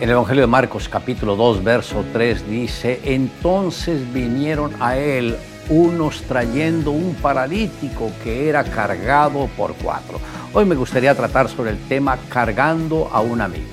[0.00, 5.36] El Evangelio de Marcos capítulo 2, verso 3 dice, entonces vinieron a él
[5.68, 10.20] unos trayendo un paralítico que era cargado por cuatro.
[10.54, 13.66] Hoy me gustaría tratar sobre el tema cargando a un amigo.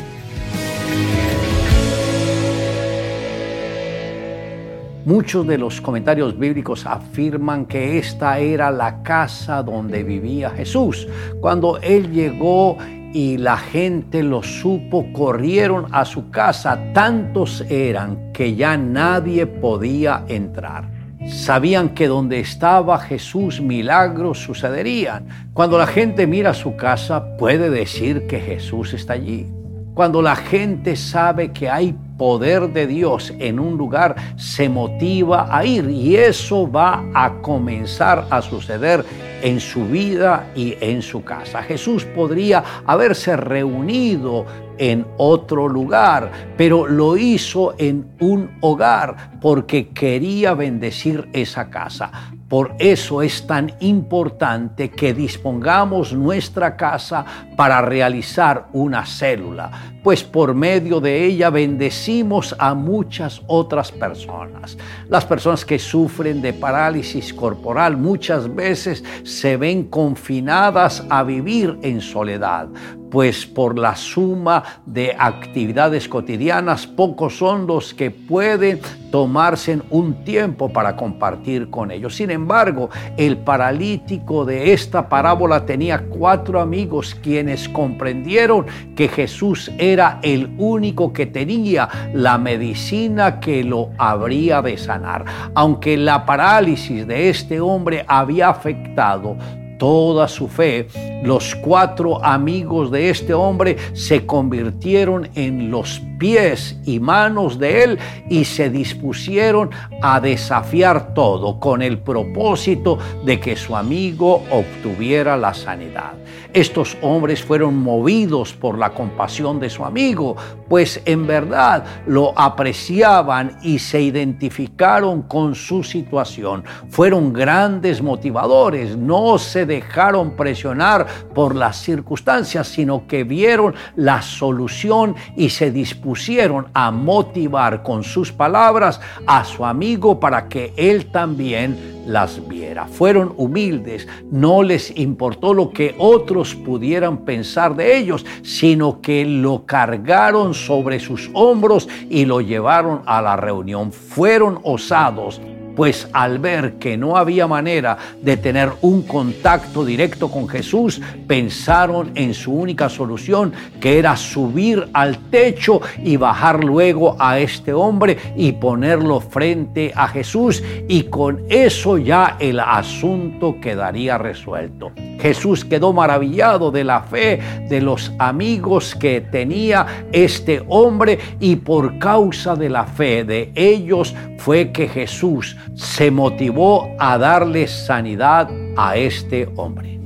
[5.05, 11.07] Muchos de los comentarios bíblicos afirman que esta era la casa donde vivía Jesús.
[11.39, 12.79] Cuando él llegó
[13.15, 16.77] y la gente lo supo, corrieron a su casa.
[16.93, 20.89] Tantos eran que ya nadie podía entrar.
[21.25, 25.27] Sabían que donde estaba Jesús milagros sucederían.
[25.53, 29.47] Cuando la gente mira su casa puede decir que Jesús está allí.
[29.93, 35.63] Cuando la gente sabe que hay poder de Dios en un lugar, se motiva a
[35.63, 39.05] ir y eso va a comenzar a suceder
[39.41, 41.61] en su vida y en su casa.
[41.63, 44.45] Jesús podría haberse reunido
[44.77, 52.11] en otro lugar, pero lo hizo en un hogar porque quería bendecir esa casa.
[52.47, 59.71] Por eso es tan importante que dispongamos nuestra casa para realizar una célula,
[60.03, 64.77] pues por medio de ella bendecimos a muchas otras personas.
[65.09, 71.99] Las personas que sufren de parálisis corporal muchas veces se ven confinadas a vivir en
[71.99, 72.67] soledad
[73.09, 78.79] pues por la suma de actividades cotidianas, pocos son los que pueden
[79.11, 82.15] tomarse un tiempo para compartir con ellos.
[82.15, 90.19] Sin embargo, el paralítico de esta parábola tenía cuatro amigos quienes comprendieron que Jesús era
[90.21, 95.23] el único que tenía la medicina que lo habría de sanar.
[95.53, 99.37] Aunque la parálisis de este hombre había afectado
[99.77, 100.87] toda su fe,
[101.23, 107.99] los cuatro amigos de este hombre se convirtieron en los pies y manos de él
[108.29, 109.69] y se dispusieron
[110.01, 116.13] a desafiar todo con el propósito de que su amigo obtuviera la sanidad.
[116.53, 120.37] Estos hombres fueron movidos por la compasión de su amigo,
[120.69, 126.63] pues en verdad lo apreciaban y se identificaron con su situación.
[126.87, 135.15] Fueron grandes motivadores, no se dejaron presionar por las circunstancias, sino que vieron la solución
[135.35, 141.95] y se dispusieron a motivar con sus palabras a su amigo para que él también
[142.05, 142.87] las viera.
[142.87, 149.65] Fueron humildes, no les importó lo que otros pudieran pensar de ellos, sino que lo
[149.65, 153.91] cargaron sobre sus hombros y lo llevaron a la reunión.
[153.91, 155.41] Fueron osados
[155.75, 162.11] pues al ver que no había manera de tener un contacto directo con Jesús, pensaron
[162.15, 168.17] en su única solución, que era subir al techo y bajar luego a este hombre
[168.35, 174.91] y ponerlo frente a Jesús y con eso ya el asunto quedaría resuelto.
[175.19, 181.97] Jesús quedó maravillado de la fe de los amigos que tenía este hombre y por
[181.99, 188.95] causa de la fe de ellos fue que Jesús se motivó a darle sanidad a
[188.95, 189.99] este hombre.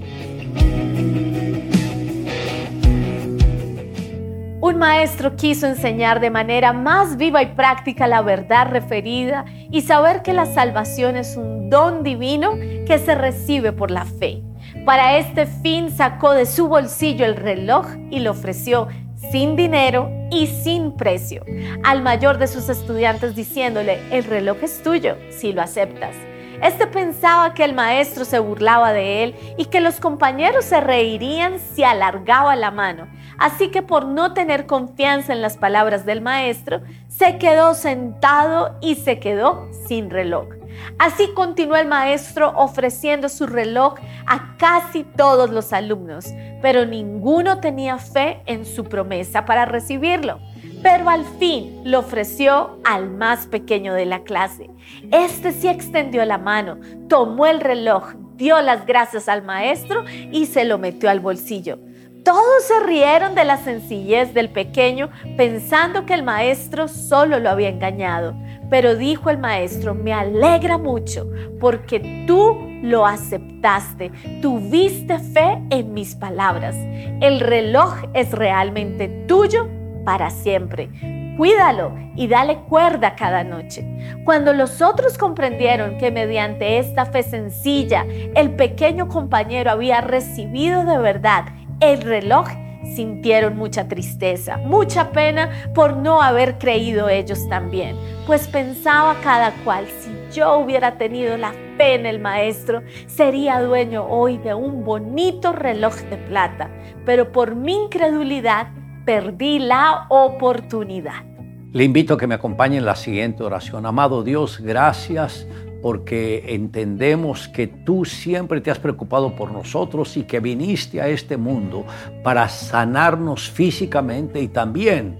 [4.61, 10.21] Un maestro quiso enseñar de manera más viva y práctica la verdad referida y saber
[10.21, 12.51] que la salvación es un don divino
[12.85, 14.43] que se recibe por la fe.
[14.85, 18.87] Para este fin sacó de su bolsillo el reloj y lo ofreció
[19.31, 21.43] sin dinero y sin precio
[21.83, 26.15] al mayor de sus estudiantes diciéndole, el reloj es tuyo si lo aceptas.
[26.61, 31.57] Este pensaba que el maestro se burlaba de él y que los compañeros se reirían
[31.59, 33.07] si alargaba la mano.
[33.37, 38.95] Así que por no tener confianza en las palabras del maestro, se quedó sentado y
[38.95, 40.58] se quedó sin reloj.
[40.97, 43.95] Así continuó el maestro ofreciendo su reloj
[44.25, 46.25] a casi todos los alumnos,
[46.61, 50.39] pero ninguno tenía fe en su promesa para recibirlo.
[50.81, 54.69] Pero al fin lo ofreció al más pequeño de la clase.
[55.11, 56.77] Este sí extendió la mano,
[57.09, 61.79] tomó el reloj, dio las gracias al maestro y se lo metió al bolsillo.
[62.23, 67.69] Todos se rieron de la sencillez del pequeño pensando que el maestro solo lo había
[67.69, 68.35] engañado.
[68.69, 71.29] Pero dijo el maestro, me alegra mucho
[71.59, 74.11] porque tú lo aceptaste,
[74.41, 76.75] tuviste fe en mis palabras.
[77.21, 79.67] El reloj es realmente tuyo
[80.05, 80.89] para siempre.
[81.37, 83.85] Cuídalo y dale cuerda cada noche.
[84.25, 88.05] Cuando los otros comprendieron que mediante esta fe sencilla
[88.35, 91.45] el pequeño compañero había recibido de verdad
[91.79, 92.49] el reloj,
[92.93, 97.95] sintieron mucha tristeza, mucha pena por no haber creído ellos también,
[98.29, 104.05] pues pensaba cada cual, si yo hubiera tenido la fe en el maestro, sería dueño
[104.05, 106.69] hoy de un bonito reloj de plata,
[107.07, 108.67] pero por mi incredulidad
[109.03, 111.23] perdí la oportunidad.
[111.71, 113.87] Le invito a que me acompañe en la siguiente oración.
[113.87, 115.47] Amado Dios, gracias
[115.81, 121.35] porque entendemos que tú siempre te has preocupado por nosotros y que viniste a este
[121.35, 121.83] mundo
[122.23, 125.17] para sanarnos físicamente y también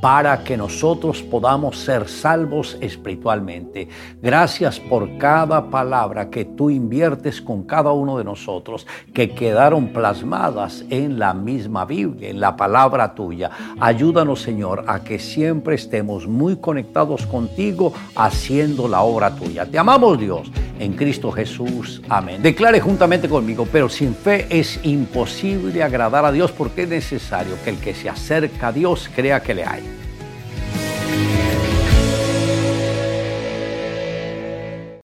[0.00, 3.88] para que nosotros podamos ser salvos espiritualmente.
[4.22, 10.84] Gracias por cada palabra que tú inviertes con cada uno de nosotros, que quedaron plasmadas
[10.90, 13.50] en la misma Biblia, en la palabra tuya.
[13.78, 19.66] Ayúdanos, Señor, a que siempre estemos muy conectados contigo haciendo la obra tuya.
[19.66, 22.02] Te amamos, Dios, en Cristo Jesús.
[22.08, 22.42] Amén.
[22.42, 27.70] Declare juntamente conmigo, pero sin fe es imposible agradar a Dios porque es necesario que
[27.70, 29.99] el que se acerca a Dios crea que le hay